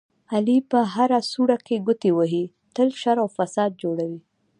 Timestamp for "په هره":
0.71-1.19